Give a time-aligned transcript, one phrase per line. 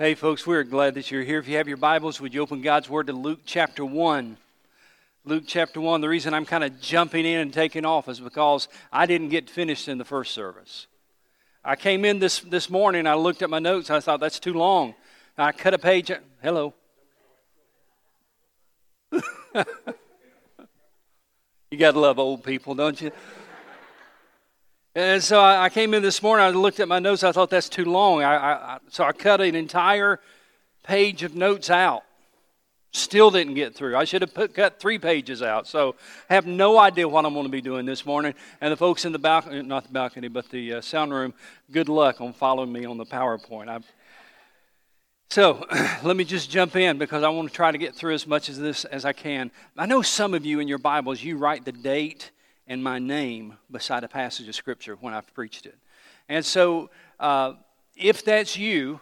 [0.00, 1.40] Hey, folks, we're glad that you're here.
[1.40, 4.38] If you have your Bibles, would you open God's Word to Luke chapter 1?
[5.26, 6.00] Luke chapter 1.
[6.00, 9.50] The reason I'm kind of jumping in and taking off is because I didn't get
[9.50, 10.86] finished in the first service.
[11.62, 14.54] I came in this, this morning, I looked at my notes, I thought that's too
[14.54, 14.94] long.
[15.36, 16.10] I cut a page.
[16.42, 16.72] Hello.
[19.12, 19.22] you
[21.78, 23.10] got to love old people, don't you?
[24.94, 27.68] And so I came in this morning, I looked at my notes, I thought that's
[27.68, 28.24] too long.
[28.24, 30.18] I, I, so I cut an entire
[30.82, 32.02] page of notes out.
[32.92, 33.96] Still didn't get through.
[33.96, 35.68] I should have put, cut three pages out.
[35.68, 35.94] So
[36.28, 38.34] I have no idea what I'm going to be doing this morning.
[38.60, 41.34] And the folks in the balcony, not the balcony, but the uh, sound room,
[41.70, 43.68] good luck on following me on the PowerPoint.
[43.68, 43.78] I,
[45.28, 45.64] so
[46.02, 48.48] let me just jump in because I want to try to get through as much
[48.48, 49.52] of this as I can.
[49.78, 52.32] I know some of you in your Bibles, you write the date
[52.70, 55.76] and my name beside a passage of Scripture when I've preached it.
[56.28, 56.88] And so,
[57.18, 57.54] uh,
[57.96, 59.00] if that's you,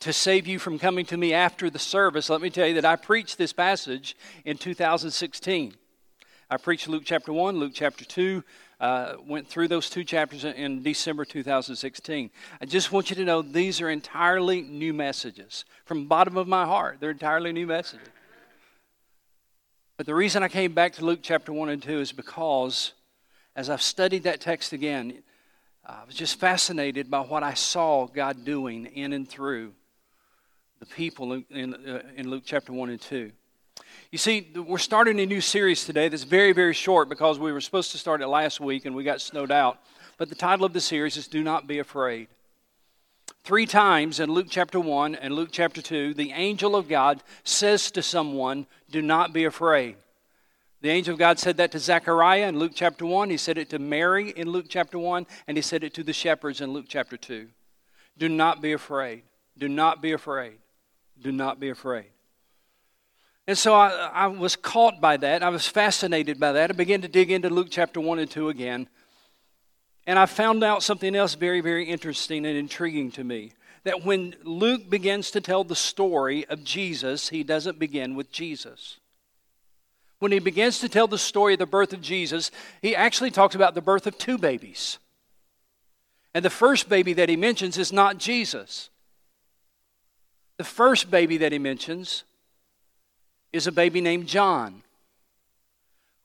[0.00, 2.86] to save you from coming to me after the service, let me tell you that
[2.86, 5.74] I preached this passage in 2016.
[6.48, 8.42] I preached Luke chapter 1, Luke chapter 2,
[8.80, 12.30] uh, went through those two chapters in December 2016.
[12.58, 15.66] I just want you to know these are entirely new messages.
[15.84, 18.08] From the bottom of my heart, they're entirely new messages.
[19.96, 22.94] But the reason I came back to Luke chapter 1 and 2 is because
[23.54, 25.22] as I've studied that text again,
[25.86, 29.72] I was just fascinated by what I saw God doing in and through
[30.80, 33.30] the people in, uh, in Luke chapter 1 and 2.
[34.10, 37.60] You see, we're starting a new series today that's very, very short because we were
[37.60, 39.78] supposed to start it last week and we got snowed out.
[40.18, 42.26] But the title of the series is Do Not Be Afraid.
[43.44, 47.90] Three times in Luke chapter 1 and Luke chapter 2, the angel of God says
[47.90, 49.96] to someone, Do not be afraid.
[50.80, 53.28] The angel of God said that to Zechariah in Luke chapter 1.
[53.28, 55.26] He said it to Mary in Luke chapter 1.
[55.46, 57.46] And he said it to the shepherds in Luke chapter 2.
[58.16, 59.24] Do not be afraid.
[59.58, 60.56] Do not be afraid.
[61.20, 62.06] Do not be afraid.
[63.46, 65.42] And so I, I was caught by that.
[65.42, 66.70] I was fascinated by that.
[66.70, 68.88] I began to dig into Luke chapter 1 and 2 again.
[70.06, 73.52] And I found out something else very, very interesting and intriguing to me.
[73.84, 78.98] That when Luke begins to tell the story of Jesus, he doesn't begin with Jesus.
[80.18, 82.50] When he begins to tell the story of the birth of Jesus,
[82.80, 84.98] he actually talks about the birth of two babies.
[86.32, 88.90] And the first baby that he mentions is not Jesus.
[90.56, 92.24] The first baby that he mentions
[93.52, 94.82] is a baby named John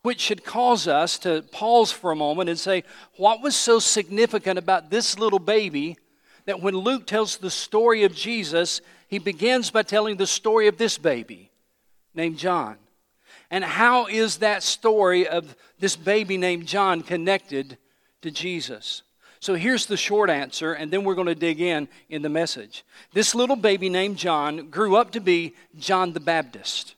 [0.01, 2.83] which should cause us to pause for a moment and say,
[3.17, 5.97] what was so significant about this little baby
[6.45, 10.77] that when Luke tells the story of Jesus, he begins by telling the story of
[10.77, 11.51] this baby
[12.13, 12.77] named John?
[13.51, 17.77] And how is that story of this baby named John connected
[18.21, 19.01] to Jesus?
[19.41, 22.83] So here's the short answer, and then we're going to dig in in the message.
[23.13, 26.95] This little baby named John grew up to be John the Baptist.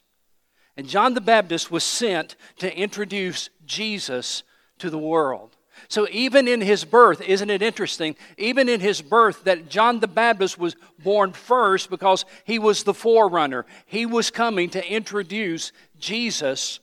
[0.78, 4.44] And John the Baptist was sent to introduce Jesus
[4.80, 5.56] to the world.
[5.88, 8.16] So, even in his birth, isn't it interesting?
[8.38, 12.94] Even in his birth, that John the Baptist was born first because he was the
[12.94, 13.66] forerunner.
[13.86, 16.80] He was coming to introduce Jesus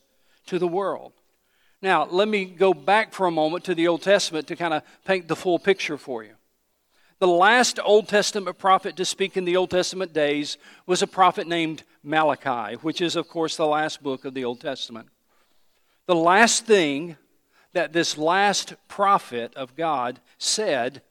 [0.47, 1.13] to the world.
[1.81, 4.83] Now, let me go back for a moment to the Old Testament to kind of
[5.05, 6.33] paint the full picture for you.
[7.19, 11.47] The last Old Testament prophet to speak in the Old Testament days was a prophet
[11.47, 15.09] named Malachi, which is, of course, the last book of the Old Testament.
[16.05, 17.17] The last thing
[17.73, 21.01] that this last prophet of God said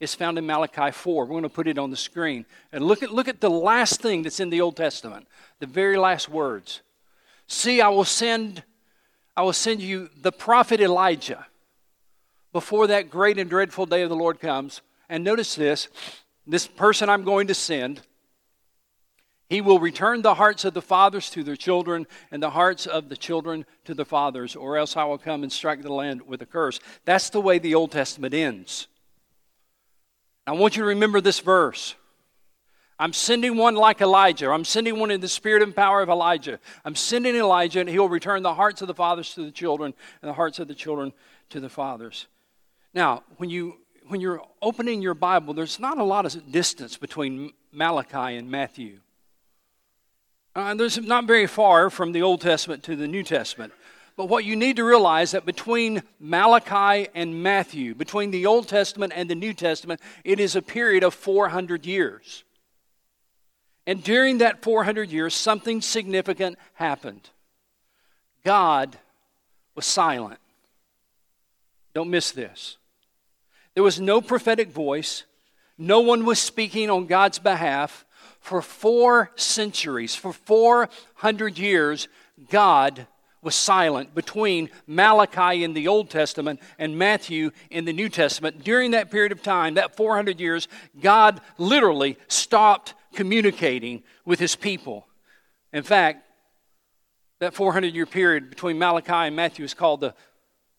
[0.00, 1.24] is found in Malachi 4.
[1.24, 2.44] We're going to put it on the screen.
[2.72, 5.26] And look at, look at the last thing that's in the Old Testament,
[5.60, 6.82] the very last words.
[7.46, 8.64] See, I will send,
[9.36, 11.46] I will send you the prophet Elijah
[12.52, 15.88] before that great and dreadful day of the Lord comes and notice this
[16.46, 18.00] this person I'm going to send,
[19.52, 23.10] he will return the hearts of the fathers to their children and the hearts of
[23.10, 26.40] the children to the fathers, or else I will come and strike the land with
[26.40, 26.80] a curse.
[27.04, 28.86] That's the way the Old Testament ends.
[30.46, 31.94] I want you to remember this verse.
[32.98, 34.48] I'm sending one like Elijah.
[34.48, 36.58] I'm sending one in the spirit and power of Elijah.
[36.82, 40.30] I'm sending Elijah, and he'll return the hearts of the fathers to the children and
[40.30, 41.12] the hearts of the children
[41.50, 42.26] to the fathers.
[42.94, 43.76] Now, when you
[44.08, 49.00] when you're opening your Bible, there's not a lot of distance between Malachi and Matthew.
[50.54, 53.72] Uh, there's not very far from the Old Testament to the New Testament.
[54.16, 59.14] But what you need to realize that between Malachi and Matthew, between the Old Testament
[59.16, 62.44] and the New Testament, it is a period of 400 years.
[63.86, 67.30] And during that 400 years, something significant happened.
[68.44, 68.98] God
[69.74, 70.38] was silent.
[71.94, 72.76] Don't miss this.
[73.74, 75.24] There was no prophetic voice.
[75.78, 78.04] No one was speaking on God's behalf
[78.42, 82.08] For four centuries, for 400 years,
[82.50, 83.06] God
[83.40, 88.64] was silent between Malachi in the Old Testament and Matthew in the New Testament.
[88.64, 90.66] During that period of time, that 400 years,
[91.00, 95.06] God literally stopped communicating with his people.
[95.72, 96.24] In fact,
[97.38, 100.14] that 400 year period between Malachi and Matthew is called the,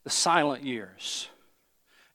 [0.03, 1.29] the silent years.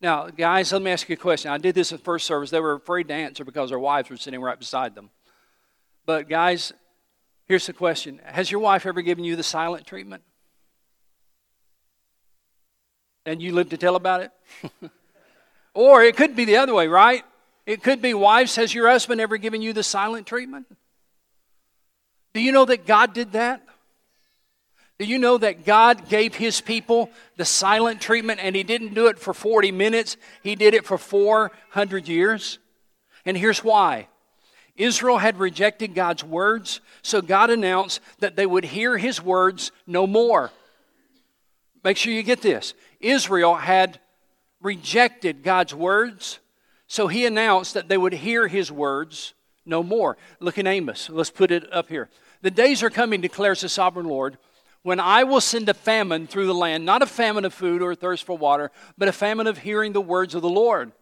[0.00, 1.50] Now, guys, let me ask you a question.
[1.50, 2.50] I did this at first service.
[2.50, 5.08] They were afraid to answer because their wives were sitting right beside them.
[6.08, 6.72] But, guys,
[7.49, 10.22] here's the question Has your wife ever given you the silent treatment?
[13.26, 14.31] And you live to tell about it?
[15.75, 17.25] or it could be the other way, right?
[17.66, 20.64] It could be, wives, has your husband ever given you the silent treatment?
[22.32, 23.62] Do you know that God did that?
[24.99, 29.08] Do you know that God gave his people the silent treatment and he didn't do
[29.08, 30.16] it for 40 minutes?
[30.43, 32.58] He did it for 400 years.
[33.26, 34.08] And here's why
[34.78, 40.06] Israel had rejected God's words, so God announced that they would hear his words no
[40.06, 40.50] more.
[41.84, 42.75] Make sure you get this.
[43.00, 44.00] Israel had
[44.62, 46.38] rejected God's words,
[46.86, 49.34] so he announced that they would hear his words
[49.66, 50.16] no more.
[50.40, 51.10] Look in Amos.
[51.10, 52.08] Let's put it up here.
[52.40, 54.38] The days are coming, declares the sovereign Lord
[54.82, 57.94] when I will send a famine through the land, not a famine of food or
[57.94, 60.92] thirst for water, but a famine of hearing the words of the Lord.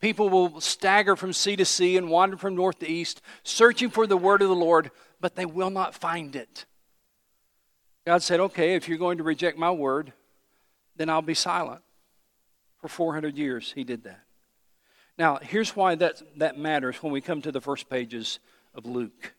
[0.00, 4.06] People will stagger from sea to sea and wander from north to east, searching for
[4.06, 4.90] the word of the Lord,
[5.20, 6.66] but they will not find it.
[8.06, 10.12] God said, Okay, if you're going to reject my word,
[10.96, 11.82] then I'll be silent.
[12.80, 14.20] For 400 years, he did that.
[15.18, 18.38] Now, here's why that, that matters when we come to the first pages
[18.72, 19.34] of Luke.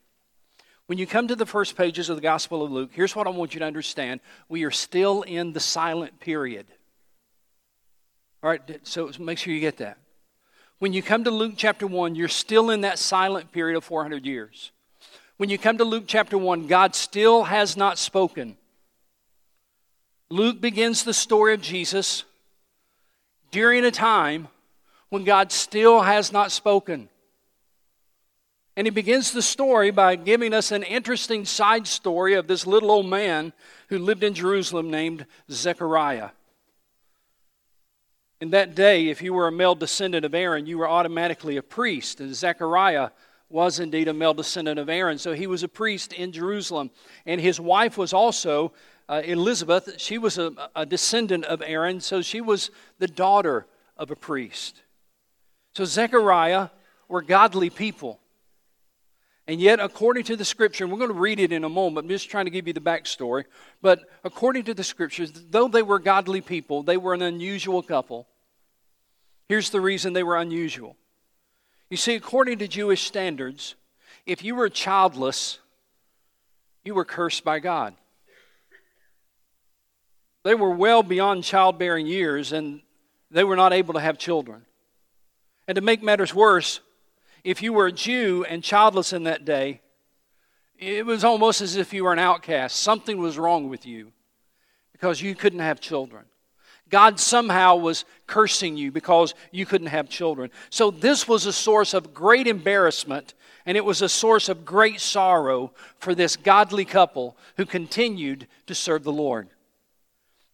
[0.86, 3.30] When you come to the first pages of the Gospel of Luke, here's what I
[3.30, 4.20] want you to understand.
[4.48, 6.66] We are still in the silent period.
[8.42, 9.98] All right, so make sure you get that.
[10.80, 14.24] When you come to Luke chapter 1, you're still in that silent period of 400
[14.24, 14.72] years.
[15.36, 18.56] When you come to Luke chapter 1, God still has not spoken.
[20.30, 22.24] Luke begins the story of Jesus
[23.50, 24.48] during a time
[25.10, 27.10] when God still has not spoken.
[28.74, 32.90] And he begins the story by giving us an interesting side story of this little
[32.90, 33.52] old man
[33.90, 36.30] who lived in Jerusalem named Zechariah.
[38.40, 41.62] In that day, if you were a male descendant of Aaron, you were automatically a
[41.62, 42.20] priest.
[42.20, 43.10] And Zechariah
[43.50, 45.18] was indeed a male descendant of Aaron.
[45.18, 46.90] So he was a priest in Jerusalem.
[47.26, 48.72] And his wife was also
[49.10, 50.00] uh, Elizabeth.
[50.00, 52.00] She was a, a descendant of Aaron.
[52.00, 53.66] So she was the daughter
[53.98, 54.80] of a priest.
[55.74, 56.70] So Zechariah
[57.08, 58.20] were godly people.
[59.46, 62.04] And yet, according to the scripture, and we're going to read it in a moment,
[62.04, 63.44] I'm just trying to give you the backstory.
[63.82, 68.28] But according to the scriptures, though they were godly people, they were an unusual couple.
[69.50, 70.94] Here's the reason they were unusual.
[71.88, 73.74] You see, according to Jewish standards,
[74.24, 75.58] if you were childless,
[76.84, 77.94] you were cursed by God.
[80.44, 82.80] They were well beyond childbearing years and
[83.32, 84.66] they were not able to have children.
[85.66, 86.78] And to make matters worse,
[87.42, 89.80] if you were a Jew and childless in that day,
[90.78, 92.76] it was almost as if you were an outcast.
[92.76, 94.12] Something was wrong with you
[94.92, 96.26] because you couldn't have children.
[96.90, 100.50] God somehow was cursing you because you couldn't have children.
[100.70, 103.34] So, this was a source of great embarrassment
[103.66, 108.74] and it was a source of great sorrow for this godly couple who continued to
[108.74, 109.48] serve the Lord.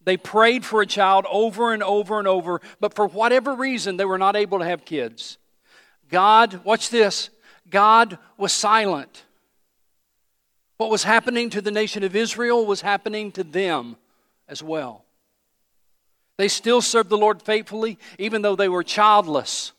[0.04, 4.04] They prayed for a child over and over and over, but for whatever reason, they
[4.04, 5.38] were not able to have kids.
[6.10, 7.30] God, watch this,
[7.70, 9.24] God was silent.
[10.76, 13.96] What was happening to the nation of Israel was happening to them
[14.46, 15.05] as well.
[16.36, 19.72] They still served the Lord faithfully, even though they were childless,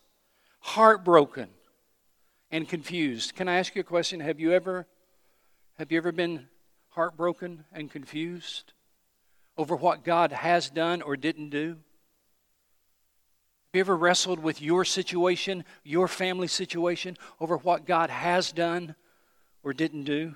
[0.60, 1.50] heartbroken,
[2.50, 3.36] and confused.
[3.36, 4.20] Can I ask you a question?
[4.20, 4.88] Have you ever,
[5.78, 6.48] have you ever been
[6.90, 8.74] heartbroken and confused
[9.58, 11.70] over what God has done or didn't do?
[11.70, 11.78] Have
[13.74, 18.96] you ever wrestled with your situation, your family situation, over what God has done
[19.62, 20.36] or didn't do?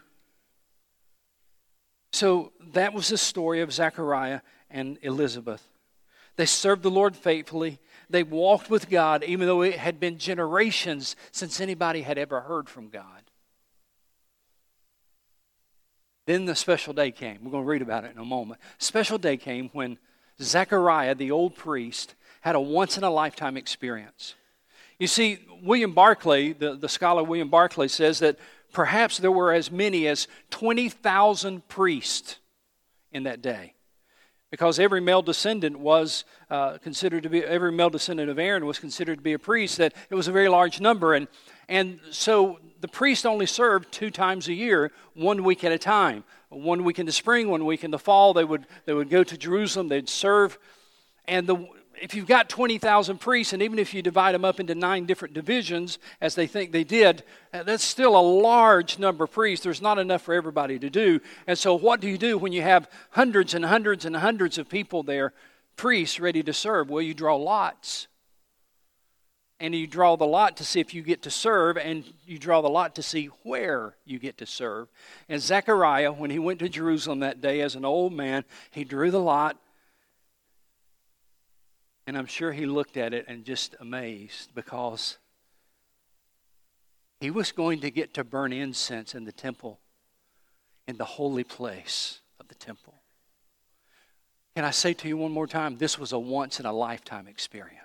[2.11, 5.65] So that was the story of Zechariah and Elizabeth.
[6.41, 7.77] They served the Lord faithfully.
[8.09, 12.67] They walked with God, even though it had been generations since anybody had ever heard
[12.67, 13.21] from God.
[16.25, 17.43] Then the special day came.
[17.43, 18.59] We're going to read about it in a moment.
[18.79, 19.99] Special day came when
[20.41, 24.33] Zechariah, the old priest, had a once in a lifetime experience.
[24.97, 28.39] You see, William Barclay, the, the scholar William Barclay, says that
[28.73, 32.39] perhaps there were as many as 20,000 priests
[33.11, 33.75] in that day.
[34.51, 38.79] Because every male descendant was uh, considered to be, every male descendant of Aaron was
[38.79, 41.13] considered to be a priest, that it was a very large number.
[41.13, 41.27] And,
[41.69, 46.25] and so the priest only served two times a year, one week at a time.
[46.49, 49.23] One week in the spring, one week in the fall, they would, they would go
[49.23, 50.59] to Jerusalem, they'd serve.
[51.29, 51.65] And the,
[52.01, 55.33] if you've got 20,000 priests, and even if you divide them up into nine different
[55.33, 59.63] divisions, as they think they did, uh, that's still a large number of priests.
[59.63, 61.21] There's not enough for everybody to do.
[61.45, 64.67] And so, what do you do when you have hundreds and hundreds and hundreds of
[64.67, 65.33] people there,
[65.75, 66.89] priests ready to serve?
[66.89, 68.07] Well, you draw lots
[69.61, 72.61] and you draw the lot to see if you get to serve, and you draw
[72.61, 74.87] the lot to see where you get to serve.
[75.29, 79.11] And Zechariah, when he went to Jerusalem that day as an old man, he drew
[79.11, 79.57] the lot,
[82.07, 85.17] and I'm sure he looked at it and just amazed because
[87.19, 89.79] he was going to get to burn incense in the temple,
[90.87, 92.95] in the holy place of the temple.
[94.55, 95.77] Can I say to you one more time?
[95.77, 97.80] This was a once in a lifetime experience.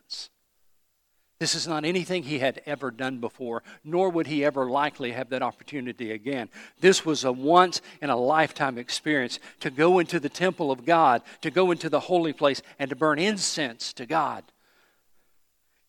[1.39, 5.29] This is not anything he had ever done before, nor would he ever likely have
[5.29, 6.49] that opportunity again.
[6.81, 11.23] This was a once in a lifetime experience to go into the temple of God,
[11.43, 14.45] to go into the holy place, and to burn incense to God.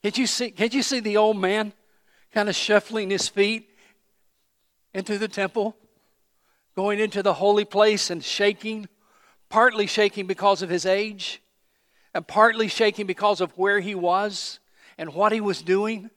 [0.03, 1.71] Can't you see, can't you see the old man
[2.33, 3.69] kind of shuffling his feet
[4.93, 5.77] into the temple,
[6.75, 8.89] going into the holy place and shaking,
[9.47, 11.41] partly shaking because of his age,
[12.13, 14.59] and partly shaking because of where he was?
[14.97, 16.09] And what he was doing?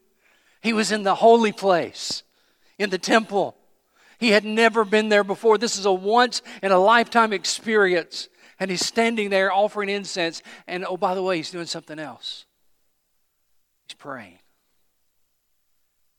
[0.60, 2.22] He was in the holy place,
[2.78, 3.56] in the temple.
[4.18, 5.56] He had never been there before.
[5.56, 8.28] This is a once in a lifetime experience.
[8.58, 10.42] And he's standing there offering incense.
[10.66, 12.44] And oh, by the way, he's doing something else.
[13.88, 14.38] He's praying.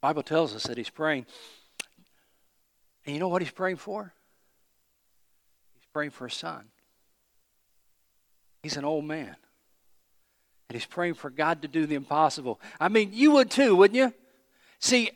[0.02, 1.28] The Bible tells us that he's praying.
[3.06, 4.12] And you know what he's praying for?
[5.76, 6.66] He's praying for a son.
[8.64, 9.36] He's an old man.
[10.72, 12.58] And he's praying for God to do the impossible.
[12.80, 14.14] I mean, you would too, wouldn't you?
[14.80, 15.12] See,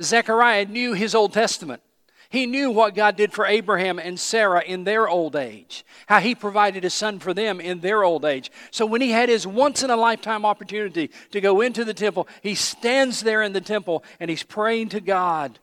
[0.00, 1.82] Zechariah knew his Old Testament.
[2.30, 6.34] He knew what God did for Abraham and Sarah in their old age, how he
[6.34, 8.50] provided a son for them in their old age.
[8.70, 12.26] So when he had his once in a lifetime opportunity to go into the temple,
[12.42, 15.58] he stands there in the temple and he's praying to God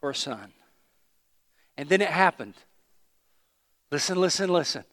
[0.00, 0.54] for a son.
[1.76, 2.54] And then it happened.
[3.90, 4.84] Listen, listen, listen.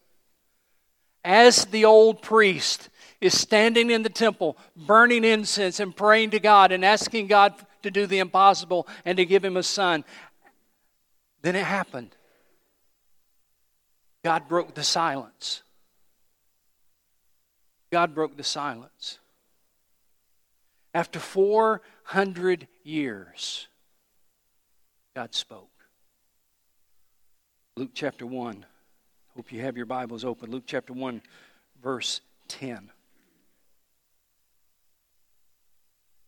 [1.24, 2.90] As the old priest
[3.22, 7.54] is standing in the temple, burning incense and praying to God and asking God
[7.84, 10.04] to do the impossible and to give him a son.
[11.42, 12.16] Then it happened.
[14.24, 15.62] God broke the silence.
[17.92, 19.20] God broke the silence.
[20.94, 23.68] After 400 years,
[25.16, 25.70] God spoke.
[27.78, 28.66] Luke chapter 1.
[29.36, 30.50] Hope you have your Bibles open.
[30.50, 31.22] Luke chapter 1,
[31.84, 32.90] verse 10.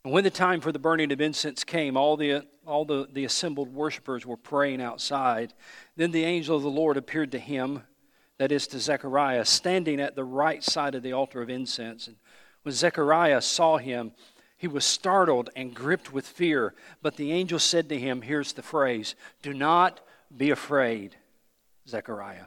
[0.08, 3.26] And when the time for the burning of incense came, all the, all the, the
[3.26, 5.54] assembled worshippers were praying outside.
[5.98, 7.84] Then the angel of the Lord appeared to him,
[8.38, 12.08] that is to Zechariah, standing at the right side of the altar of incense.
[12.08, 12.16] And
[12.64, 14.14] when Zechariah saw him,
[14.56, 16.74] he was startled and gripped with fear.
[17.02, 20.00] But the angel said to him, Here's the phrase Do not
[20.38, 21.18] be afraid,
[21.86, 22.46] Zechariah.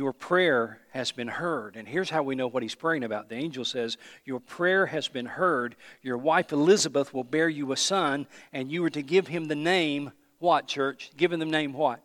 [0.00, 1.76] Your prayer has been heard.
[1.76, 3.28] And here's how we know what he's praying about.
[3.28, 5.76] The angel says, Your prayer has been heard.
[6.00, 9.54] Your wife Elizabeth will bear you a son, and you are to give him the
[9.54, 11.10] name, what, church?
[11.18, 12.00] Give him the name what?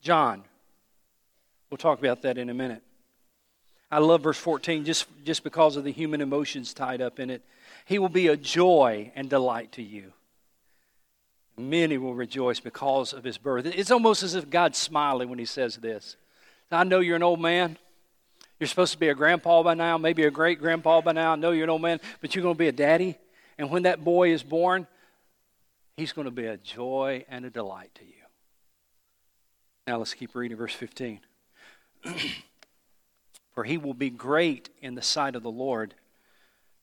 [0.00, 0.44] John.
[1.68, 2.82] We'll talk about that in a minute.
[3.90, 7.42] I love verse 14 just, just because of the human emotions tied up in it.
[7.84, 10.14] He will be a joy and delight to you.
[11.58, 13.66] Many will rejoice because of his birth.
[13.66, 16.16] It's almost as if God's smiling when he says this.
[16.70, 17.78] I know you're an old man.
[18.58, 21.32] You're supposed to be a grandpa by now, maybe a great grandpa by now.
[21.32, 23.18] I know you're an old man, but you're going to be a daddy.
[23.58, 24.86] And when that boy is born,
[25.96, 28.12] he's going to be a joy and a delight to you.
[29.86, 31.20] Now let's keep reading verse 15.
[33.54, 35.94] For he will be great in the sight of the Lord.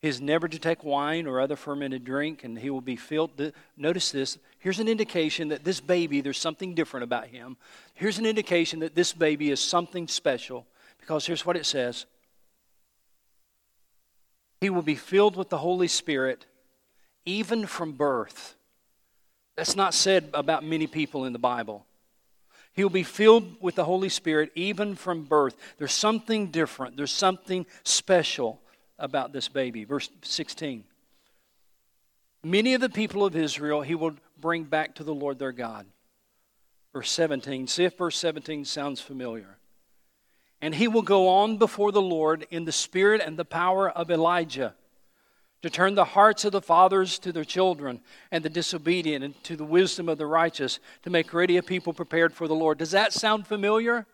[0.04, 3.40] He is never to take wine or other fermented drink, and he will be filled.
[3.74, 7.56] Notice this Here's an indication that this baby, there's something different about him.
[7.94, 10.66] Here's an indication that this baby is something special
[11.00, 12.04] because here's what it says
[14.60, 16.44] He will be filled with the Holy Spirit
[17.24, 18.56] even from birth.
[19.56, 21.86] That's not said about many people in the Bible.
[22.74, 25.56] He'll be filled with the Holy Spirit even from birth.
[25.78, 28.60] There's something different, there's something special
[28.98, 29.84] about this baby.
[29.84, 30.84] Verse 16.
[32.42, 35.86] Many of the people of Israel he will bring back to the Lord their God.
[36.92, 37.66] Verse 17.
[37.66, 39.58] See if verse 17 sounds familiar.
[40.60, 44.10] And he will go on before the Lord in the spirit and the power of
[44.10, 44.74] Elijah
[45.64, 47.98] to turn the hearts of the fathers to their children
[48.30, 51.94] and the disobedient and to the wisdom of the righteous, to make ready a people
[51.94, 52.76] prepared for the Lord.
[52.76, 54.06] Does that sound familiar?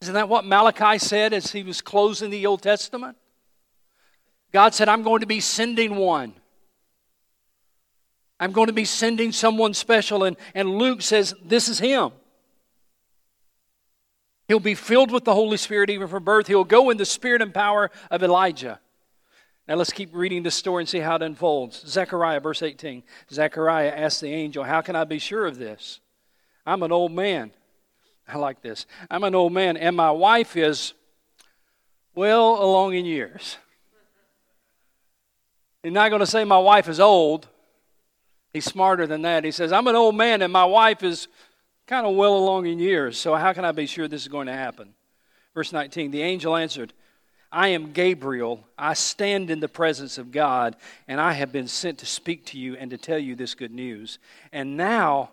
[0.00, 3.16] Isn't that what Malachi said as he was closing the Old Testament?
[4.52, 6.34] God said, I'm going to be sending one.
[8.38, 10.24] I'm going to be sending someone special.
[10.24, 12.10] And, and Luke says, This is him.
[14.48, 16.46] He'll be filled with the Holy Spirit even from birth.
[16.46, 18.78] He'll go in the spirit and power of Elijah.
[19.66, 21.82] Now let's keep reading this story and see how it unfolds.
[21.86, 23.02] Zechariah, verse 18.
[23.32, 26.00] Zechariah asked the angel, How can I be sure of this?
[26.64, 27.50] I'm an old man.
[28.28, 28.86] I like this.
[29.10, 30.94] I'm an old man, and my wife is
[32.14, 33.56] well along in years.
[35.82, 37.46] He's not going to say my wife is old.
[38.52, 39.44] He's smarter than that.
[39.44, 41.28] He says, I'm an old man, and my wife is
[41.86, 43.16] kind of well along in years.
[43.18, 44.94] So how can I be sure this is going to happen?
[45.54, 46.92] Verse 19 The angel answered,
[47.52, 48.66] I am Gabriel.
[48.76, 50.74] I stand in the presence of God,
[51.06, 53.72] and I have been sent to speak to you and to tell you this good
[53.72, 54.18] news.
[54.52, 55.30] And now,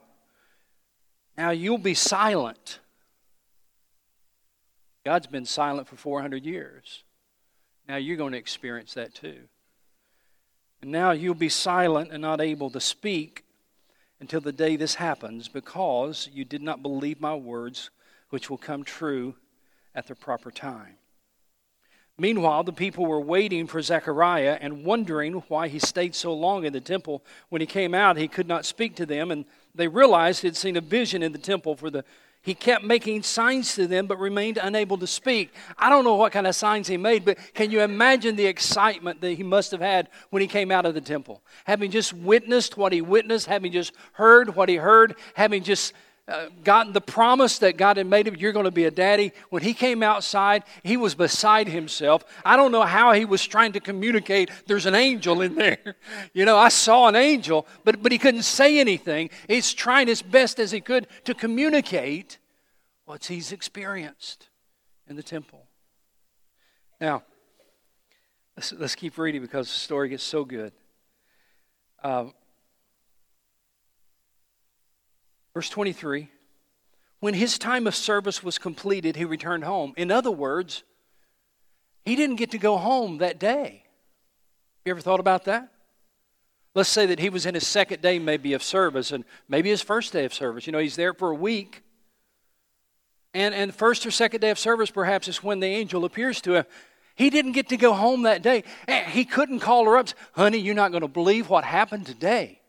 [1.35, 2.79] now you'll be silent
[5.05, 7.03] God's been silent for 400 years.
[7.87, 9.41] Now you're going to experience that too.
[10.81, 13.43] And now you'll be silent and not able to speak
[14.19, 17.89] until the day this happens because you did not believe my words,
[18.29, 19.35] which will come true
[19.93, 20.95] at the proper time.
[22.17, 26.71] Meanwhile, the people were waiting for Zechariah and wondering why he stayed so long in
[26.71, 27.23] the temple.
[27.49, 30.77] When he came out, he could not speak to them, and they realized he'd seen
[30.77, 32.05] a vision in the temple for the
[32.43, 35.53] he kept making signs to them but remained unable to speak.
[35.77, 39.21] I don't know what kind of signs he made, but can you imagine the excitement
[39.21, 41.41] that he must have had when he came out of the temple?
[41.63, 45.93] Having just witnessed what he witnessed, having just heard what he heard, having just
[46.27, 49.33] uh, gotten the promise that God had made him, you're going to be a daddy.
[49.49, 52.23] When he came outside, he was beside himself.
[52.45, 54.49] I don't know how he was trying to communicate.
[54.65, 55.95] There's an angel in there.
[56.33, 59.29] You know, I saw an angel, but, but he couldn't say anything.
[59.47, 62.39] He's trying as best as he could to communicate
[63.05, 64.49] what he's experienced
[65.07, 65.67] in the temple.
[66.99, 67.23] Now,
[68.55, 70.71] let's, let's keep reading because the story gets so good.
[72.01, 72.25] Uh,
[75.53, 76.29] Verse 23
[77.19, 79.93] When his time of service was completed, he returned home.
[79.97, 80.83] In other words,
[82.03, 83.83] he didn't get to go home that day.
[84.85, 85.69] You ever thought about that?
[86.75, 89.81] Let's say that he was in his second day, maybe, of service, and maybe his
[89.81, 90.65] first day of service.
[90.65, 91.83] You know, he's there for a week.
[93.33, 96.55] And, and first or second day of service, perhaps, is when the angel appears to
[96.55, 96.65] him.
[97.15, 98.63] He didn't get to go home that day.
[98.87, 100.09] Eh, he couldn't call her up.
[100.33, 102.59] Honey, you're not going to believe what happened today.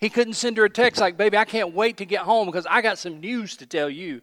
[0.00, 2.66] He couldn't send her a text like, Baby, I can't wait to get home because
[2.68, 4.22] I got some news to tell you.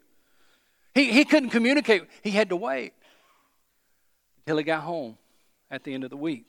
[0.96, 2.04] He, he couldn't communicate.
[2.24, 2.94] He had to wait
[4.40, 5.18] until he got home
[5.70, 6.48] at the end of the week.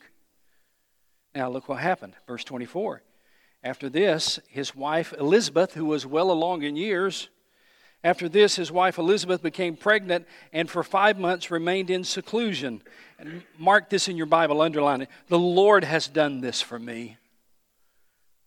[1.34, 2.14] Now, look what happened.
[2.26, 3.02] Verse 24.
[3.62, 7.28] After this, his wife Elizabeth, who was well along in years,
[8.02, 12.80] after this, his wife Elizabeth became pregnant and for five months remained in seclusion.
[13.18, 15.10] And mark this in your Bible, underline it.
[15.26, 17.18] The Lord has done this for me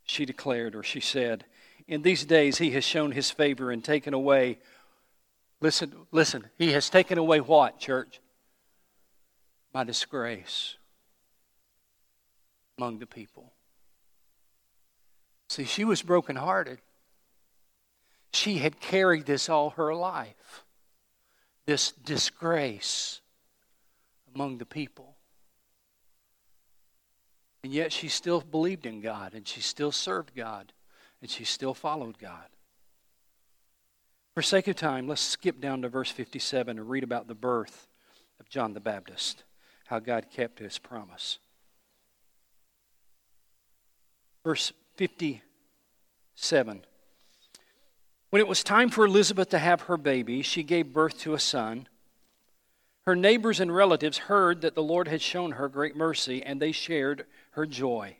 [0.03, 1.45] she declared, or she said,
[1.87, 4.59] In these days he has shown his favor and taken away.
[5.59, 8.19] Listen, listen, he has taken away what, church?
[9.73, 10.75] My disgrace
[12.77, 13.53] among the people.
[15.49, 16.79] See, she was brokenhearted.
[18.33, 20.63] She had carried this all her life,
[21.65, 23.21] this disgrace
[24.33, 25.10] among the people.
[27.63, 30.73] And yet she still believed in God and she still served God
[31.21, 32.47] and she still followed God.
[34.33, 37.87] For sake of time, let's skip down to verse 57 and read about the birth
[38.39, 39.43] of John the Baptist,
[39.87, 41.37] how God kept his promise.
[44.43, 46.85] Verse 57.
[48.29, 51.39] When it was time for Elizabeth to have her baby, she gave birth to a
[51.39, 51.87] son.
[53.05, 56.71] Her neighbors and relatives heard that the Lord had shown her great mercy, and they
[56.71, 58.17] shared her joy.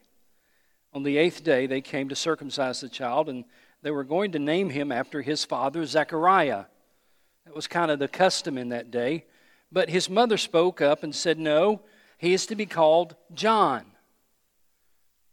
[0.93, 3.45] On the eighth day, they came to circumcise the child, and
[3.83, 6.65] they were going to name him after his father, Zechariah.
[7.45, 9.25] That was kind of the custom in that day.
[9.71, 11.81] But his mother spoke up and said, No,
[12.17, 13.85] he is to be called John.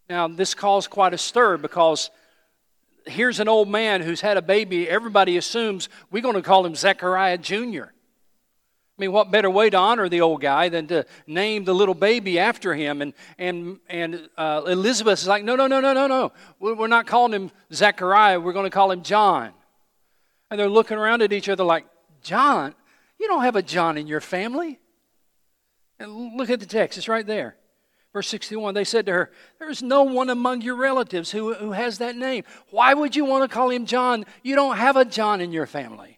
[0.08, 2.10] Now, this caused quite a stir because
[3.06, 4.88] here's an old man who's had a baby.
[4.88, 7.86] Everybody assumes we're going to call him Zechariah Jr.
[8.98, 11.94] I mean, what better way to honor the old guy than to name the little
[11.94, 13.00] baby after him?
[13.00, 16.32] And, and, and uh, Elizabeth is like, no, no, no, no, no, no.
[16.58, 18.40] We're not calling him Zechariah.
[18.40, 19.52] We're going to call him John.
[20.50, 21.86] And they're looking around at each other like,
[22.22, 22.74] John?
[23.20, 24.80] You don't have a John in your family.
[26.00, 27.54] And look at the text, it's right there.
[28.12, 29.30] Verse 61 They said to her,
[29.60, 32.42] There is no one among your relatives who, who has that name.
[32.70, 34.24] Why would you want to call him John?
[34.42, 36.17] You don't have a John in your family.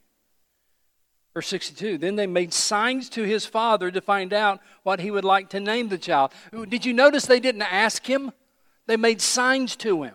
[1.34, 5.24] Verse 62 Then they made signs to his father to find out what he would
[5.24, 6.32] like to name the child.
[6.68, 8.32] Did you notice they didn't ask him?
[8.86, 10.14] They made signs to him.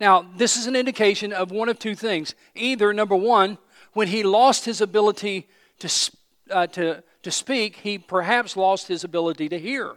[0.00, 2.34] Now, this is an indication of one of two things.
[2.54, 3.58] Either, number one,
[3.92, 6.12] when he lost his ability to,
[6.50, 9.96] uh, to, to speak, he perhaps lost his ability to hear.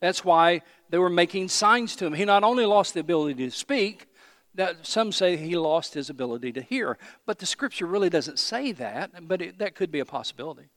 [0.00, 2.14] That's why they were making signs to him.
[2.14, 4.06] He not only lost the ability to speak,
[4.54, 6.98] that some say he lost his ability to hear.
[7.26, 10.70] But the scripture really doesn't say that, but it, that could be a possibility.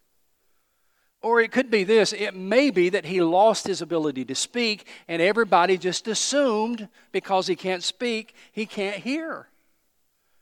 [1.22, 4.88] Or it could be this it may be that he lost his ability to speak,
[5.08, 9.48] and everybody just assumed because he can't speak, he can't hear.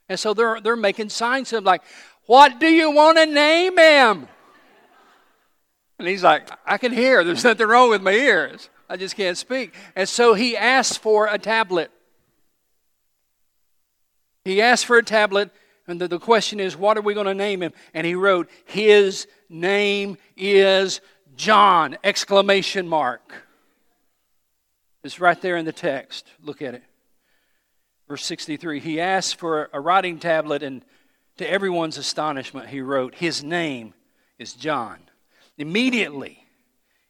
[0.09, 1.83] And so they're, they're making signs to him like,
[2.25, 4.27] What do you want to name him?
[5.99, 7.23] And he's like, I can hear.
[7.23, 8.69] There's nothing wrong with my ears.
[8.89, 9.75] I just can't speak.
[9.95, 11.91] And so he asks for a tablet.
[14.43, 15.51] He asked for a tablet,
[15.87, 17.73] and the, the question is, what are we going to name him?
[17.93, 21.01] And he wrote, His name is
[21.35, 21.97] John!
[22.03, 23.47] Exclamation mark.
[25.03, 26.27] It's right there in the text.
[26.43, 26.83] Look at it.
[28.07, 30.83] Verse 63 He asked for a writing tablet, and
[31.37, 33.93] to everyone's astonishment, he wrote, His name
[34.37, 34.99] is John.
[35.57, 36.40] Immediately,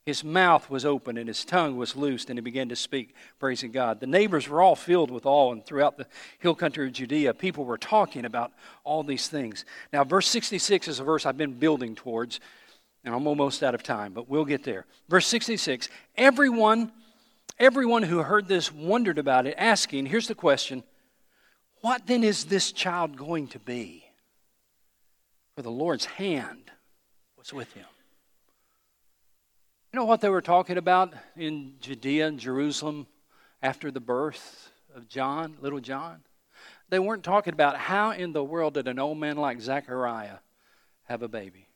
[0.05, 3.71] his mouth was open and his tongue was loosed, and he began to speak, praising
[3.71, 3.99] God.
[3.99, 6.07] The neighbors were all filled with awe, and throughout the
[6.39, 8.51] hill country of Judea, people were talking about
[8.83, 9.63] all these things.
[9.93, 12.39] Now, verse 66 is a verse I've been building towards,
[13.03, 14.85] and I'm almost out of time, but we'll get there.
[15.07, 16.91] Verse 66 Everyone,
[17.59, 20.83] everyone who heard this wondered about it, asking, here's the question
[21.81, 24.05] What then is this child going to be?
[25.55, 26.71] For the Lord's hand
[27.37, 27.85] was with him.
[29.91, 33.07] You know what they were talking about in Judea and Jerusalem
[33.61, 36.21] after the birth of John, little John?
[36.89, 40.37] They weren't talking about how in the world did an old man like Zechariah
[41.03, 41.67] have a baby?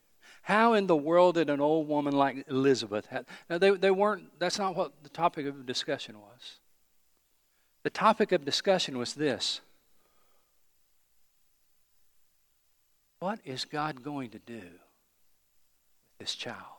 [0.44, 3.26] How in the world did an old woman like Elizabeth have?
[3.50, 6.60] Now, they, they weren't, that's not what the topic of discussion was.
[7.84, 9.60] The topic of discussion was this
[13.20, 16.75] What is God going to do with this child?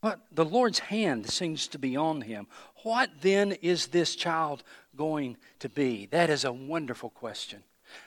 [0.00, 2.46] But the Lord's hand seems to be on him.
[2.82, 4.62] What then is this child
[4.96, 6.06] going to be?
[6.06, 7.62] That is a wonderful question.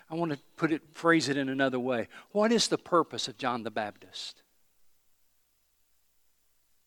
[0.10, 2.08] I want to put it, phrase it in another way.
[2.32, 4.42] What is the purpose of John the Baptist?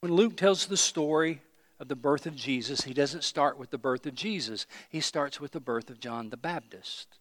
[0.00, 1.42] When Luke tells the story
[1.80, 4.66] of the birth of Jesus, he doesn't start with the birth of Jesus.
[4.88, 7.18] He starts with the birth of John the Baptist.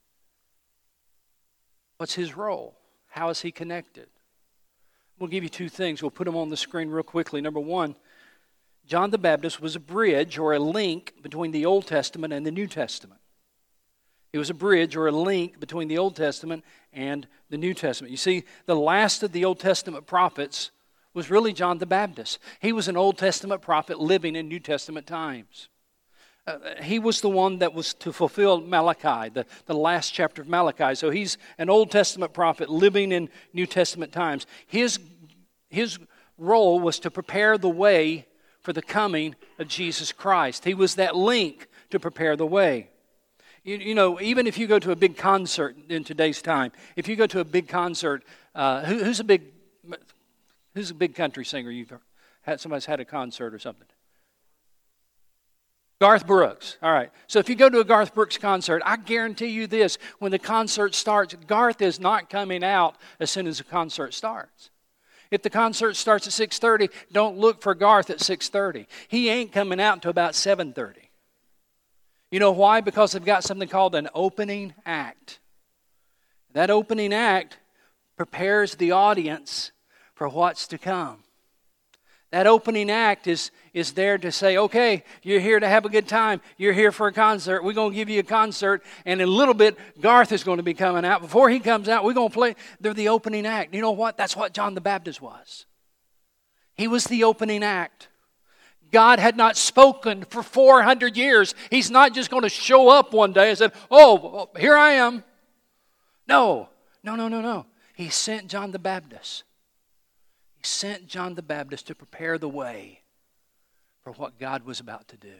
[1.97, 2.77] What's his role?
[3.09, 4.07] How is he connected?
[5.19, 6.01] We'll give you two things.
[6.01, 7.41] We'll put them on the screen real quickly.
[7.41, 7.95] Number one,
[8.85, 12.51] John the Baptist was a bridge or a link between the Old Testament and the
[12.51, 13.21] New Testament.
[14.31, 18.11] He was a bridge or a link between the Old Testament and the New Testament.
[18.11, 20.71] You see, the last of the Old Testament prophets
[21.13, 22.39] was really John the Baptist.
[22.59, 25.69] He was an Old Testament prophet living in New Testament times.
[26.45, 30.49] Uh, he was the one that was to fulfill Malachi, the, the last chapter of
[30.49, 30.93] Malachi.
[30.95, 34.45] So he's an Old Testament prophet living in New Testament times.
[34.67, 34.99] His,
[35.69, 35.99] his
[36.37, 38.27] role was to prepare the way
[38.61, 40.65] for the coming of Jesus Christ.
[40.65, 42.89] He was that link to prepare the way.
[43.63, 47.07] You, you know, even if you go to a big concert in today's time, if
[47.07, 49.43] you go to a big concert, uh, who, who's a big
[50.73, 51.93] who's a big country singer you've
[52.41, 52.59] had?
[52.59, 53.87] Somebody's had a concert or something.
[56.03, 56.77] Garth Brooks.
[56.83, 57.11] All right.
[57.27, 60.37] So if you go to a Garth Brooks concert, I guarantee you this when the
[60.37, 64.69] concert starts, Garth is not coming out as soon as the concert starts.
[65.31, 68.85] If the concert starts at 6:30, don't look for Garth at 6:30.
[69.07, 71.09] He ain't coming out until about 7:30.
[72.31, 72.81] You know why?
[72.81, 75.39] Because they've got something called an opening act.
[76.51, 77.59] That opening act
[78.17, 79.71] prepares the audience
[80.15, 81.22] for what's to come.
[82.33, 86.07] That opening act is, is there to say, okay, you're here to have a good
[86.07, 86.41] time.
[86.57, 87.63] You're here for a concert.
[87.63, 88.81] We're going to give you a concert.
[89.05, 91.21] And in a little bit, Garth is going to be coming out.
[91.21, 92.55] Before he comes out, we're going to play.
[92.79, 93.75] They're the opening act.
[93.75, 94.17] You know what?
[94.17, 95.67] That's what John the Baptist was.
[96.73, 98.07] He was the opening act.
[98.91, 101.53] God had not spoken for 400 years.
[101.69, 105.23] He's not just going to show up one day and say, oh, here I am.
[106.27, 106.69] No,
[107.03, 107.67] no, no, no, no.
[107.93, 109.43] He sent John the Baptist
[110.65, 113.01] sent John the Baptist to prepare the way
[114.03, 115.35] for what God was about to do.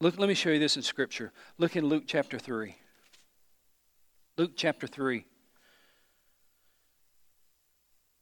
[0.00, 1.32] Look, let me show you this in Scripture.
[1.58, 2.76] Look in Luke chapter 3.
[4.36, 5.24] Luke chapter 3.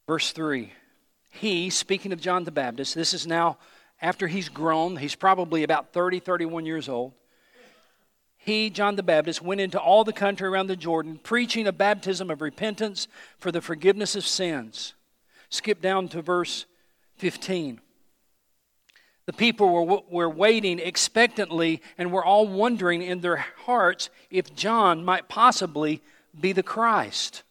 [0.06, 0.72] Verse 3
[1.30, 3.58] He, speaking of John the Baptist, this is now
[4.00, 7.12] after he's grown, he's probably about 30, 31 years old.
[8.36, 12.28] He, John the Baptist, went into all the country around the Jordan, preaching a baptism
[12.28, 13.06] of repentance
[13.38, 14.94] for the forgiveness of sins.
[15.52, 16.64] Skip down to verse
[17.18, 17.78] 15.
[19.26, 25.04] The people were, were waiting expectantly and were all wondering in their hearts if John
[25.04, 26.00] might possibly
[26.40, 27.42] be the Christ.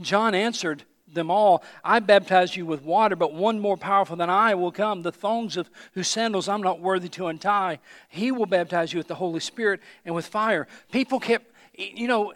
[0.00, 4.56] John answered them all, I baptize you with water, but one more powerful than I
[4.56, 7.78] will come, the thongs of whose sandals I'm not worthy to untie.
[8.08, 10.66] He will baptize you with the Holy Spirit and with fire.
[10.90, 11.46] People kept,
[11.76, 12.34] you know,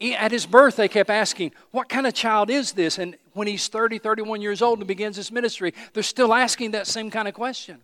[0.00, 2.98] at his birth, they kept asking, What kind of child is this?
[2.98, 6.86] And when he's 30, 31 years old and begins his ministry, they're still asking that
[6.86, 7.80] same kind of question.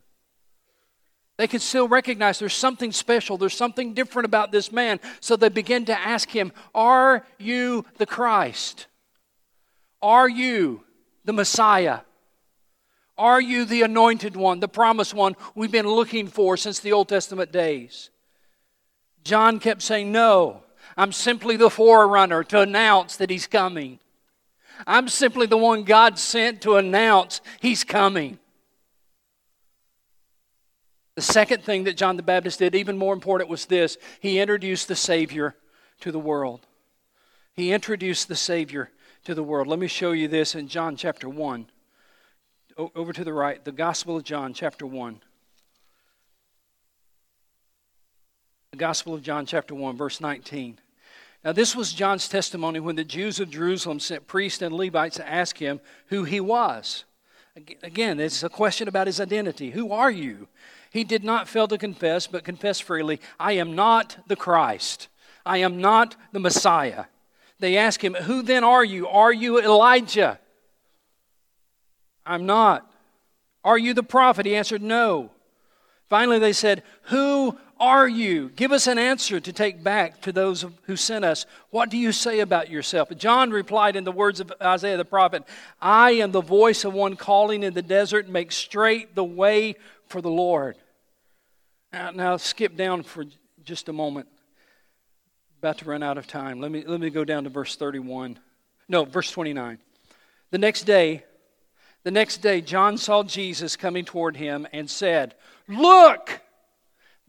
[1.36, 5.00] They can still recognize there's something special, there's something different about this man.
[5.20, 8.86] So they begin to ask him, Are you the Christ?
[10.00, 10.82] Are you
[11.24, 12.00] the Messiah?
[13.16, 17.08] Are you the anointed one, the promised one we've been looking for since the Old
[17.08, 18.10] Testament days?
[19.22, 20.63] John kept saying, No,
[20.96, 23.98] I'm simply the forerunner to announce that he's coming.
[24.86, 28.38] I'm simply the one God sent to announce he's coming.
[31.14, 34.88] The second thing that John the Baptist did, even more important, was this he introduced
[34.88, 35.54] the Savior
[36.00, 36.66] to the world.
[37.54, 38.90] He introduced the Savior
[39.24, 39.68] to the world.
[39.68, 41.66] Let me show you this in John chapter 1.
[42.76, 45.20] O- over to the right, the Gospel of John, chapter 1.
[48.72, 50.80] The Gospel of John, chapter 1, verse 19.
[51.44, 55.28] Now, this was John's testimony when the Jews of Jerusalem sent priests and Levites to
[55.28, 57.04] ask him who he was.
[57.82, 59.70] Again, it's a question about his identity.
[59.70, 60.48] Who are you?
[60.90, 65.08] He did not fail to confess, but confessed freely, I am not the Christ.
[65.44, 67.04] I am not the Messiah.
[67.60, 69.06] They ask him, Who then are you?
[69.06, 70.40] Are you Elijah?
[72.24, 72.90] I'm not.
[73.62, 74.46] Are you the prophet?
[74.46, 75.30] He answered, No.
[76.08, 78.50] Finally, they said, Who are you?
[78.56, 81.44] Give us an answer to take back to those who sent us.
[81.70, 83.10] What do you say about yourself?
[83.16, 85.44] John replied in the words of Isaiah the prophet
[85.80, 89.76] I am the voice of one calling in the desert, make straight the way
[90.08, 90.76] for the Lord.
[91.92, 93.24] Now, now skip down for
[93.64, 94.28] just a moment
[95.58, 96.60] about to run out of time.
[96.60, 98.38] Let me, let me go down to verse 31.
[98.88, 99.78] No, verse 29.
[100.50, 101.24] The next day,
[102.02, 105.34] the next day, John saw Jesus coming toward him and said,
[105.66, 106.42] Look,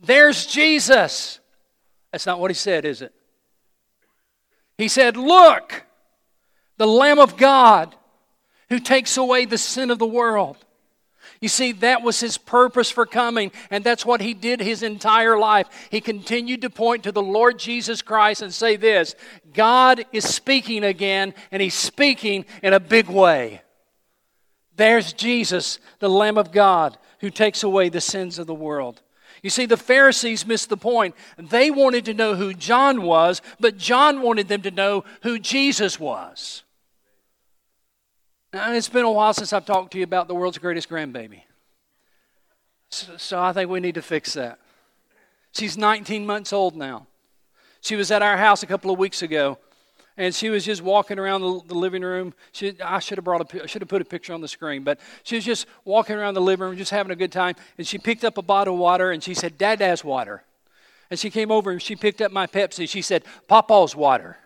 [0.06, 1.40] there's Jesus.
[2.12, 3.14] That's not what he said, is it?
[4.78, 5.86] He said, Look,
[6.78, 7.96] the Lamb of God
[8.70, 10.58] who takes away the sin of the world.
[11.42, 15.38] You see, that was his purpose for coming, and that's what he did his entire
[15.38, 15.68] life.
[15.92, 19.16] He continued to point to the Lord Jesus Christ and say this
[19.54, 23.62] God is speaking again, and he's speaking in a big way.
[24.76, 29.02] There's Jesus, the Lamb of God, who takes away the sins of the world.
[29.46, 31.14] You see, the Pharisees missed the point.
[31.38, 36.00] They wanted to know who John was, but John wanted them to know who Jesus
[36.00, 36.64] was.
[38.52, 41.44] Now, it's been a while since I've talked to you about the world's greatest grandbaby.
[42.90, 44.58] So, so, I think we need to fix that.
[45.52, 47.06] She's 19 months old now.
[47.82, 49.60] She was at our house a couple of weeks ago,
[50.18, 52.34] and she was just walking around the, the living room.
[52.52, 54.84] She, I should have brought a, I should have put a picture on the screen,
[54.84, 57.56] but she was just walking around the living room, just having a good time.
[57.78, 60.44] And she picked up a bottle of water, and she said, "Dad has water."
[61.10, 62.90] And she came over and she picked up my Pepsi.
[62.90, 64.38] She said, "Papa's water."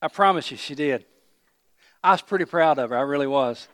[0.00, 1.04] I promise you, she did.
[2.02, 2.96] I was pretty proud of her.
[2.96, 3.66] I really was.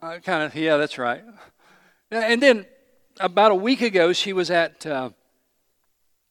[0.00, 1.22] I kind of, yeah, that's right.
[2.10, 2.66] And then
[3.18, 5.10] about a week ago, she was at uh,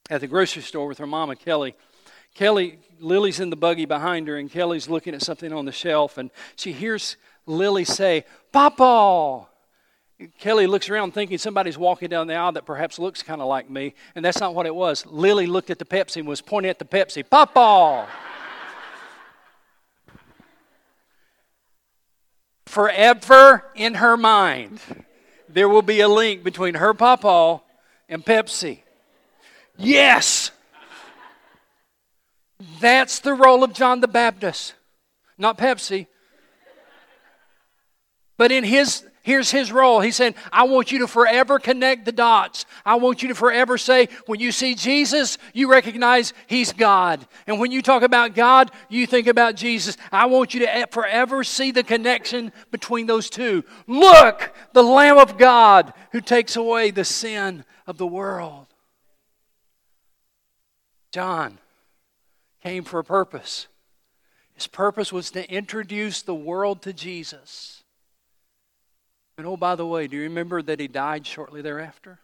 [0.10, 1.75] at the grocery store with her mama, Kelly.
[2.34, 6.18] Kelly, Lily's in the buggy behind her, and Kelly's looking at something on the shelf,
[6.18, 9.48] and she hears Lily say, "Papa."
[10.38, 13.70] Kelly looks around thinking somebody's walking down the aisle that perhaps looks kind of like
[13.70, 15.06] me, and that's not what it was.
[15.06, 18.08] Lily looked at the Pepsi and was pointing at the Pepsi, Papa.
[22.70, 24.80] forever in her mind,
[25.50, 27.62] there will be a link between her papa
[28.08, 28.80] and Pepsi.
[29.76, 30.52] Yes!
[32.80, 34.74] That's the role of John the Baptist,
[35.38, 36.08] not Pepsi.
[38.38, 40.00] But in his Here's his role.
[40.00, 42.65] He said, I want you to forever connect the dots.
[42.84, 47.28] I want you to forever say, when you see Jesus, you recognize he's God.
[47.45, 49.98] And when you talk about God, you think about Jesus.
[50.12, 53.63] I want you to forever see the connection between those two.
[53.86, 58.65] Look, the Lamb of God who takes away the sin of the world.
[61.12, 61.60] John
[62.63, 63.67] came for a purpose.
[64.54, 67.84] His purpose was to introduce the world to Jesus.
[69.38, 72.19] And oh, by the way, do you remember that he died shortly thereafter?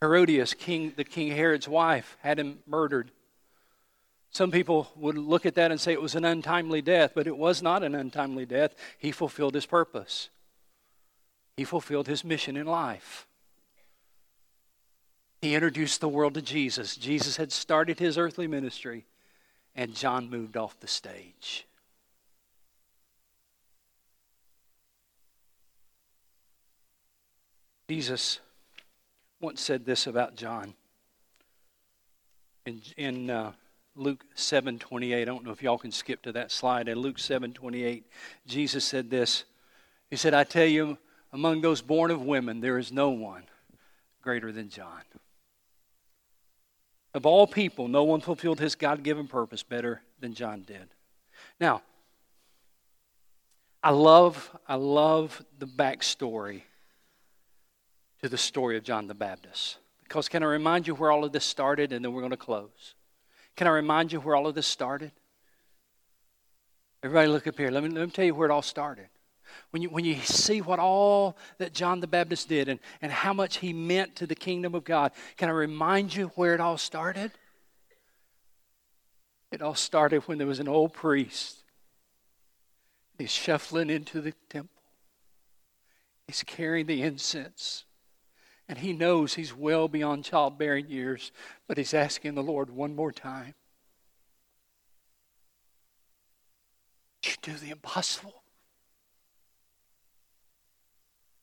[0.00, 3.12] Herodias, king, the King Herod's wife, had him murdered.
[4.30, 7.36] Some people would look at that and say it was an untimely death, but it
[7.36, 8.74] was not an untimely death.
[8.98, 10.28] He fulfilled his purpose,
[11.56, 13.27] he fulfilled his mission in life.
[15.40, 16.96] He introduced the world to Jesus.
[16.96, 19.04] Jesus had started his earthly ministry,
[19.76, 21.66] and John moved off the stage.
[27.88, 28.40] Jesus
[29.40, 30.74] once said this about John.
[32.66, 33.52] In, in uh,
[33.98, 35.22] Luke 7:28.
[35.22, 36.88] I don't know if y'all can skip to that slide.
[36.88, 38.04] In Luke 7:28,
[38.46, 39.44] Jesus said this.
[40.10, 40.98] He said, "I tell you,
[41.32, 43.44] among those born of women, there is no one
[44.22, 45.02] greater than John.
[47.14, 50.88] Of all people, no one fulfilled his God-given purpose better than John did."
[51.60, 51.82] Now,
[53.82, 56.62] I love I love the backstory
[58.22, 59.78] to the story of John the Baptist.
[60.02, 62.36] Because can I remind you where all of this started and then we're going to
[62.36, 62.94] close?
[63.56, 65.12] Can I remind you where all of this started?
[67.02, 67.70] Everybody, look up here.
[67.70, 69.08] Let me, let me tell you where it all started.
[69.70, 73.32] When you, when you see what all that John the Baptist did and, and how
[73.32, 76.78] much he meant to the kingdom of God, can I remind you where it all
[76.78, 77.32] started?
[79.50, 81.62] It all started when there was an old priest.
[83.18, 84.82] He's shuffling into the temple,
[86.26, 87.84] he's carrying the incense.
[88.70, 91.32] And he knows he's well beyond childbearing years,
[91.66, 93.54] but he's asking the Lord one more time.
[97.24, 98.37] You do the impossible.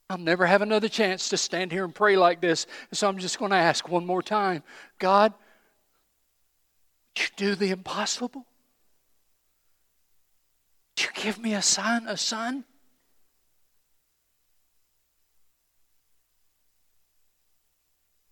[0.09, 2.67] I'll never have another chance to stand here and pray like this.
[2.91, 4.63] So I'm just going to ask one more time
[4.99, 5.33] God,
[7.15, 8.45] would you do the impossible?
[10.97, 12.65] Would you give me a son, a son?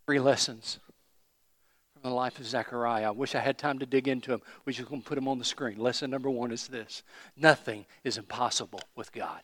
[0.05, 0.79] Three lessons
[1.93, 3.07] from the life of Zechariah.
[3.07, 4.41] I wish I had time to dig into them.
[4.65, 5.79] We're just going to put them on the screen.
[5.79, 7.01] Lesson number one is this
[7.35, 9.41] nothing is impossible with God.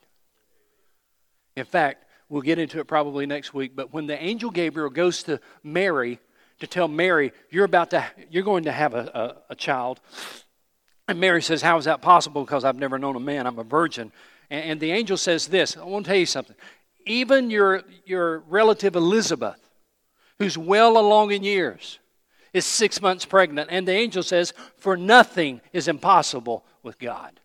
[1.56, 5.24] In fact, we'll get into it probably next week, but when the angel Gabriel goes
[5.24, 6.20] to Mary
[6.60, 10.00] to tell Mary, you're about to, you're going to have a, a, a child.
[11.08, 12.44] And Mary says, How is that possible?
[12.44, 13.48] Because I've never known a man.
[13.48, 14.12] I'm a virgin.
[14.50, 16.56] And, and the angel says this I want to tell you something.
[17.06, 19.58] Even your, your relative Elizabeth,
[20.38, 22.00] who's well along in years,
[22.54, 23.70] is six months pregnant.
[23.72, 27.40] And the angel says, For nothing is impossible with God.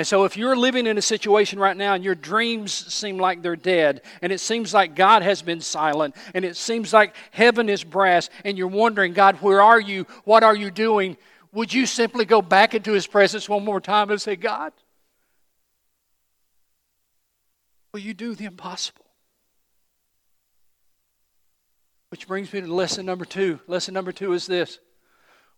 [0.00, 3.42] And so, if you're living in a situation right now and your dreams seem like
[3.42, 7.68] they're dead, and it seems like God has been silent, and it seems like heaven
[7.68, 10.06] is brass, and you're wondering, God, where are you?
[10.24, 11.18] What are you doing?
[11.52, 14.72] Would you simply go back into His presence one more time and say, God,
[17.92, 19.04] will you do the impossible?
[22.08, 23.60] Which brings me to lesson number two.
[23.66, 24.78] Lesson number two is this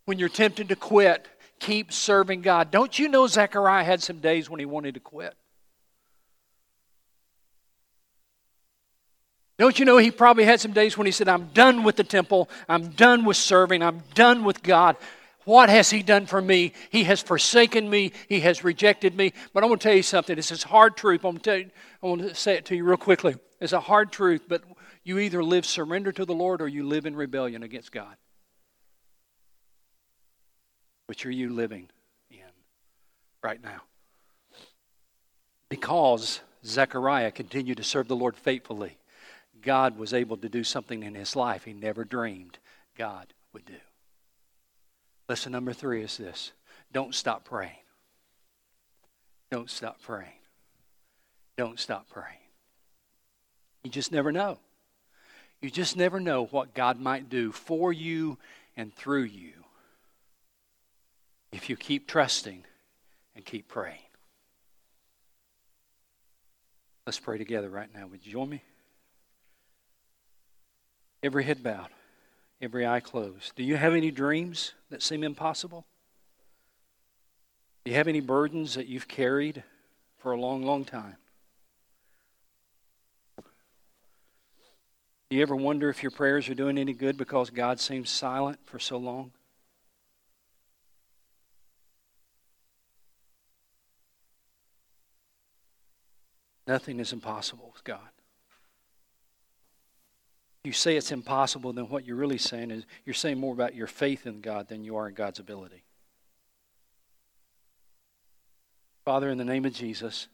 [0.05, 1.29] when you're tempted to quit,
[1.63, 2.71] keep serving God.
[2.71, 5.35] Don't you know Zechariah had some days when he wanted to quit?
[9.59, 12.05] Don't you know he probably had some days when he said, I'm done with the
[12.05, 14.97] temple, I'm done with serving, I'm done with God.
[15.45, 16.73] What has he done for me?
[16.91, 19.33] He has forsaken me, he has rejected me.
[19.53, 20.35] But I want to tell you something.
[20.35, 21.25] This is hard truth.
[21.25, 21.71] I want to, tell you,
[22.03, 23.37] I to say it to you real quickly.
[23.61, 24.65] It's a hard truth, but
[25.05, 28.17] you either live surrender to the Lord or you live in rebellion against God.
[31.07, 31.89] Which are you living
[32.31, 32.39] in
[33.43, 33.83] right now?
[35.69, 38.99] Because Zechariah continued to serve the Lord faithfully,
[39.63, 42.59] God was able to do something in his life he never dreamed
[42.97, 43.81] God would do.
[45.29, 46.53] Lesson number three is this
[46.93, 47.73] don't stop praying.
[49.51, 50.33] Don't stop praying.
[51.57, 52.39] Don't stop praying.
[53.85, 54.59] You just never know.
[55.61, 58.39] You just never know what God might do for you
[58.77, 59.62] and through you
[61.53, 62.65] if you keep trusting
[63.37, 63.99] and keep praying.
[67.07, 68.07] Let's pray together right now.
[68.07, 68.63] Would you join me?
[71.23, 71.89] Every head bowed,
[72.61, 73.55] every eye closed.
[73.55, 75.85] Do you have any dreams that seem impossible?
[77.85, 79.63] Do you have any burdens that you've carried
[80.19, 81.17] for a long, long time?
[85.29, 88.59] Do you ever wonder if your prayers are doing any good because God seems silent
[88.65, 89.33] for so long?
[96.67, 98.09] Nothing is impossible with God.
[100.65, 103.89] You say it's impossible, then what you're really saying is you're saying more about your
[103.89, 105.83] faith in God than you are in God's ability.
[109.05, 110.29] Father, in the name of Jesus,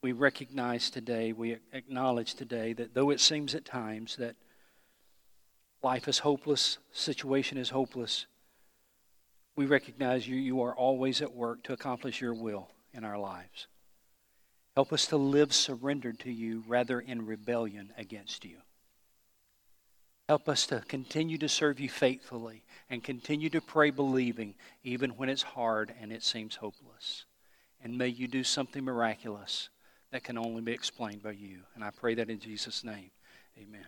[0.00, 4.36] we recognize today, we acknowledge today that though it seems at times that
[5.82, 8.26] life is hopeless, situation is hopeless,
[9.56, 13.66] we recognize you, you are always at work to accomplish your will in our lives.
[14.78, 18.58] Help us to live surrendered to you rather in rebellion against you.
[20.28, 24.54] Help us to continue to serve you faithfully and continue to pray believing
[24.84, 27.24] even when it's hard and it seems hopeless.
[27.82, 29.68] And may you do something miraculous
[30.12, 31.62] that can only be explained by you.
[31.74, 33.10] And I pray that in Jesus' name.
[33.60, 33.74] Amen.